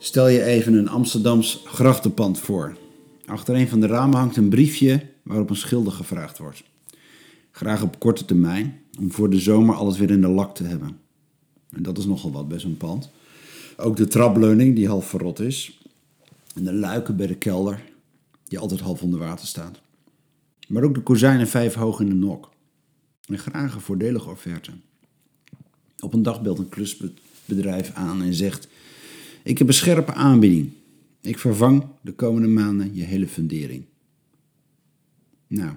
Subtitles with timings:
[0.00, 2.76] Stel je even een Amsterdams grachtenpand voor.
[3.24, 6.62] Achter een van de ramen hangt een briefje waarop een schilder gevraagd wordt.
[7.50, 10.98] Graag op korte termijn, om voor de zomer alles weer in de lak te hebben.
[11.70, 13.10] En dat is nogal wat bij zo'n pand.
[13.76, 15.80] Ook de trapleuning, die half verrot is.
[16.54, 17.84] En de luiken bij de kelder,
[18.44, 19.80] die altijd half onder water staat.
[20.68, 22.50] Maar ook de kozijnen vijf hoog in de nok.
[23.26, 24.70] En graag een voordelige offerte.
[25.98, 28.68] Op een dag belt een klusbedrijf aan en zegt:
[29.48, 30.70] Ik heb een scherpe aanbieding.
[31.22, 33.84] Ik vervang de komende maanden je hele fundering.
[35.46, 35.72] Nou,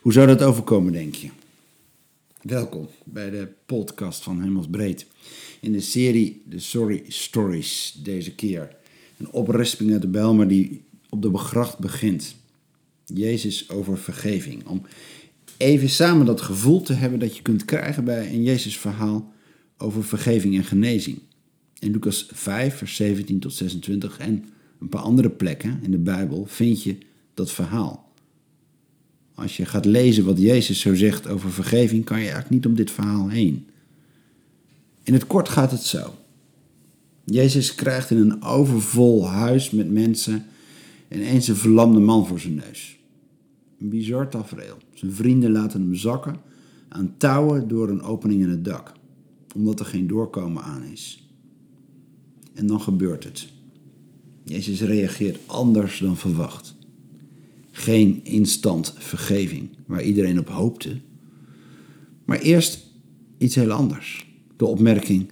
[0.00, 1.28] hoe zou dat overkomen, denk je?
[2.42, 5.06] Welkom bij de podcast van Hemelsbreed.
[5.60, 8.76] In de serie The Sorry Stories deze keer.
[9.16, 12.34] Een oprisping uit de Bijl, die op de begracht begint.
[13.04, 14.66] Jezus over vergeving.
[14.66, 14.82] Om
[15.56, 19.32] even samen dat gevoel te hebben dat je kunt krijgen bij een Jezus verhaal
[19.76, 21.18] over vergeving en genezing.
[21.80, 24.44] In Lucas 5, vers 17 tot 26 en
[24.80, 26.98] een paar andere plekken in de Bijbel vind je
[27.34, 28.12] dat verhaal.
[29.34, 32.74] Als je gaat lezen wat Jezus zo zegt over vergeving, kan je eigenlijk niet om
[32.74, 33.66] dit verhaal heen.
[35.02, 36.14] In het kort gaat het zo.
[37.24, 40.44] Jezus krijgt in een overvol huis met mensen
[41.08, 42.98] ineens een verlamde man voor zijn neus.
[43.78, 44.76] Een bizar tafereel.
[44.94, 46.36] Zijn vrienden laten hem zakken
[46.88, 48.92] aan touwen door een opening in het dak,
[49.54, 51.29] omdat er geen doorkomen aan is.
[52.60, 53.48] En dan gebeurt het.
[54.44, 56.74] Jezus reageert anders dan verwacht.
[57.70, 61.00] Geen instant vergeving waar iedereen op hoopte,
[62.24, 62.86] maar eerst
[63.38, 64.26] iets heel anders.
[64.56, 65.30] De opmerking: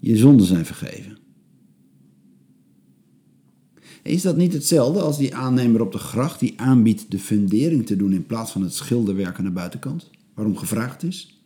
[0.00, 1.18] Je zonden zijn vergeven.
[4.02, 7.96] Is dat niet hetzelfde als die aannemer op de gracht die aanbiedt de fundering te
[7.96, 10.10] doen in plaats van het schilderwerk aan de buitenkant?
[10.34, 11.39] Waarom gevraagd is?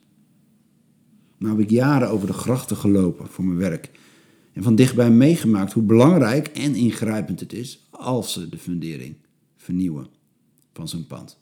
[1.44, 3.90] Nou heb ik jaren over de grachten gelopen voor mijn werk
[4.52, 9.14] en van dichtbij meegemaakt hoe belangrijk en ingrijpend het is als ze de fundering
[9.56, 10.06] vernieuwen
[10.72, 11.38] van zo'n pand.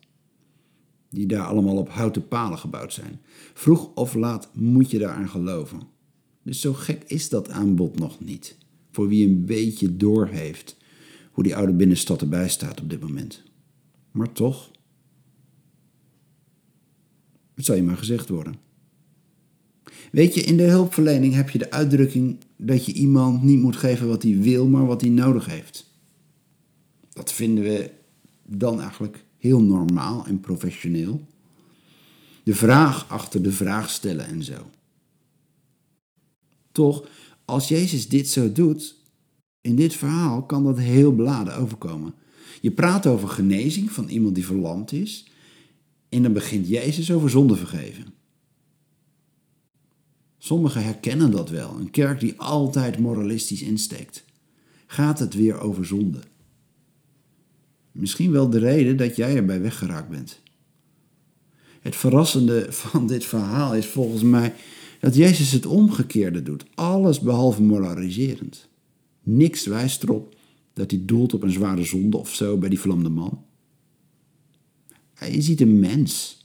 [1.10, 3.20] Die daar allemaal op houten palen gebouwd zijn.
[3.54, 5.80] Vroeg of laat moet je daaraan geloven.
[6.42, 8.56] Dus zo gek is dat aanbod nog niet.
[8.90, 10.76] Voor wie een beetje doorheeft
[11.32, 13.42] hoe die oude binnenstad erbij staat op dit moment.
[14.10, 14.70] Maar toch,
[17.54, 18.70] het zou je maar gezegd worden.
[20.10, 24.08] Weet je, in de hulpverlening heb je de uitdrukking dat je iemand niet moet geven
[24.08, 25.90] wat hij wil, maar wat hij nodig heeft.
[27.12, 27.90] Dat vinden we
[28.46, 31.26] dan eigenlijk heel normaal en professioneel.
[32.42, 34.70] De vraag achter de vraag stellen en zo.
[36.72, 37.08] Toch,
[37.44, 38.96] als Jezus dit zo doet,
[39.60, 42.14] in dit verhaal kan dat heel beladen overkomen.
[42.60, 45.26] Je praat over genezing van iemand die verlamd is,
[46.08, 48.04] en dan begint Jezus over zonde vergeven.
[50.44, 54.24] Sommigen herkennen dat wel, een kerk die altijd moralistisch insteekt.
[54.86, 56.18] Gaat het weer over zonde?
[57.92, 60.40] Misschien wel de reden dat jij erbij weggeraakt bent.
[61.80, 64.54] Het verrassende van dit verhaal is volgens mij
[65.00, 68.68] dat Jezus het omgekeerde doet, alles behalve moraliserend.
[69.22, 70.36] Niks wijst erop
[70.72, 73.44] dat hij doelt op een zware zonde of zo bij die verlamde man.
[75.14, 76.44] Hij ziet een mens.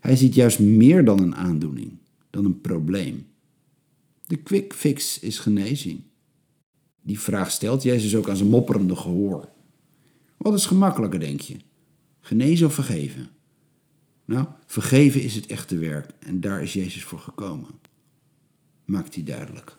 [0.00, 1.92] Hij ziet juist meer dan een aandoening,
[2.30, 3.32] dan een probleem.
[4.34, 6.00] De quick fix is genezing.
[7.02, 9.48] Die vraag stelt Jezus ook aan zijn mopperende gehoor.
[10.36, 11.56] Wat is gemakkelijker, denk je?
[12.20, 13.28] Genezen of vergeven?
[14.24, 17.68] Nou, vergeven is het echte werk en daar is Jezus voor gekomen.
[18.84, 19.76] Maakt hij duidelijk.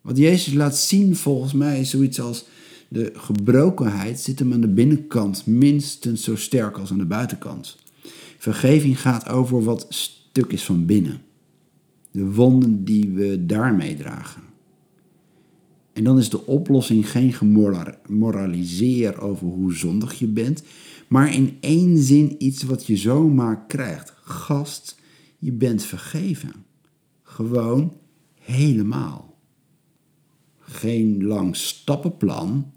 [0.00, 2.44] Wat Jezus laat zien volgens mij is zoiets als
[2.88, 7.76] de gebrokenheid zit hem aan de binnenkant minstens zo sterk als aan de buitenkant.
[8.38, 11.28] Vergeving gaat over wat stuk is van binnen.
[12.10, 14.42] De wonden die we daarmee dragen.
[15.92, 20.62] En dan is de oplossing geen gemoraliseer over hoe zondig je bent,
[21.08, 24.12] maar in één zin iets wat je zomaar krijgt.
[24.22, 25.00] Gast,
[25.38, 26.52] je bent vergeven.
[27.22, 27.96] Gewoon
[28.40, 29.38] helemaal.
[30.58, 32.72] Geen lang stappenplan,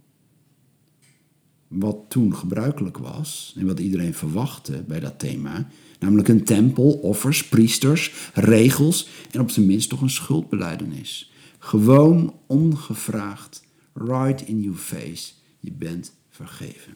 [1.68, 5.68] wat toen gebruikelijk was en wat iedereen verwachtte bij dat thema,
[6.04, 11.32] namelijk een tempel, offers, priesters, regels en op zijn minst toch een schuldbeleidenis.
[11.60, 13.64] Gewoon ongevraagd,
[13.94, 16.94] right in your face, je bent vergeven.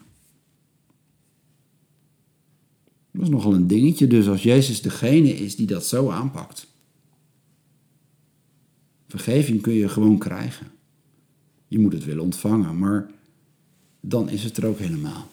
[3.11, 6.67] Dat is nogal een dingetje dus als Jezus degene is die dat zo aanpakt.
[9.07, 10.67] Vergeving kun je gewoon krijgen.
[11.67, 13.11] Je moet het willen ontvangen, maar
[14.01, 15.27] dan is het er ook helemaal.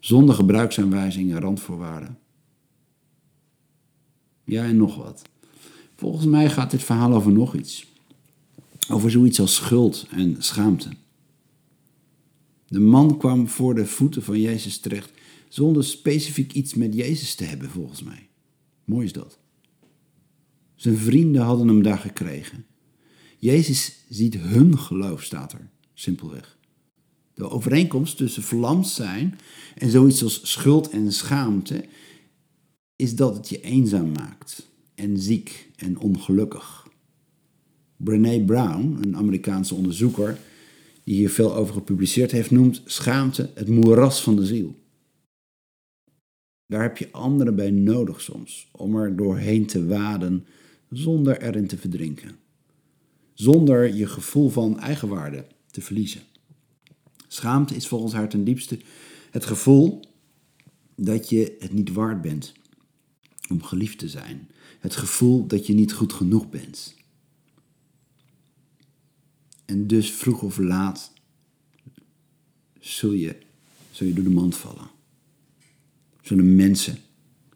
[0.00, 2.18] Zonder gebruiksaanwijzingen en randvoorwaarden.
[4.52, 5.22] Ja, en nog wat.
[5.96, 7.86] Volgens mij gaat dit verhaal over nog iets.
[8.88, 10.88] over zoiets als schuld en schaamte.
[12.68, 15.10] De man kwam voor de voeten van Jezus terecht
[15.48, 18.28] zonder specifiek iets met Jezus te hebben, volgens mij.
[18.84, 19.38] Mooi is dat.
[20.74, 22.66] Zijn vrienden hadden hem daar gekregen.
[23.38, 26.58] Jezus ziet hun geloof, staat er, simpelweg.
[27.34, 29.38] De overeenkomst tussen verlamd zijn
[29.74, 31.84] en zoiets als schuld en schaamte
[33.02, 36.88] is dat het je eenzaam maakt en ziek en ongelukkig.
[37.96, 40.38] Brené Brown, een Amerikaanse onderzoeker
[41.04, 44.74] die hier veel over gepubliceerd heeft, noemt schaamte het moeras van de ziel.
[46.66, 50.46] Daar heb je anderen bij nodig soms om er doorheen te waden
[50.90, 52.36] zonder erin te verdrinken.
[53.34, 56.22] Zonder je gevoel van eigenwaarde te verliezen.
[57.28, 58.78] Schaamte is volgens haar ten diepste
[59.30, 60.00] het gevoel
[60.96, 62.60] dat je het niet waard bent
[63.52, 64.48] om geliefd te zijn.
[64.80, 66.94] Het gevoel dat je niet goed genoeg bent.
[69.64, 71.12] En dus vroeg of laat
[72.78, 73.36] zul je,
[73.90, 74.90] zul je door de mand vallen.
[76.22, 76.98] Zullen mensen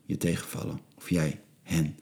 [0.04, 1.96] je tegenvallen of jij hen.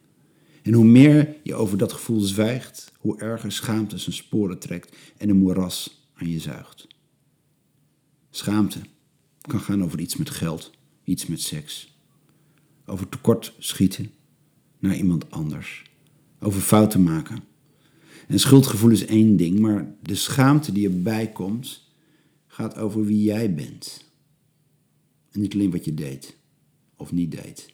[0.63, 5.29] En hoe meer je over dat gevoel zwijgt, hoe erger schaamte zijn sporen trekt en
[5.29, 6.87] een moeras aan je zuigt.
[8.31, 8.81] Schaamte
[9.41, 10.71] kan gaan over iets met geld,
[11.05, 11.94] iets met seks,
[12.87, 14.11] over tekort schieten
[14.79, 15.83] naar iemand anders,
[16.41, 17.43] over fouten maken.
[18.29, 21.91] En schuldgevoel is één ding, maar de schaamte die erbij komt,
[22.47, 24.13] gaat over wie jij bent.
[25.31, 26.37] En niet alleen wat je deed
[26.97, 27.73] of niet deed.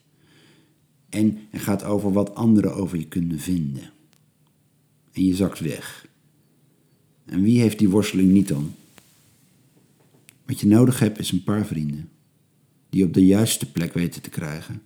[1.09, 3.91] En het gaat over wat anderen over je kunnen vinden.
[5.13, 6.09] En je zakt weg.
[7.25, 8.75] En wie heeft die worsteling niet dan?
[10.47, 12.09] Wat je nodig hebt is een paar vrienden.
[12.89, 14.83] Die op de juiste plek weten te krijgen.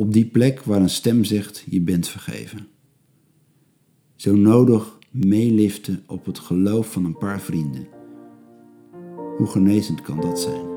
[0.00, 2.66] Op die plek waar een stem zegt: je bent vergeven.
[4.16, 7.88] Zo nodig meeliften op het geloof van een paar vrienden.
[9.36, 10.69] Hoe genezend kan dat zijn?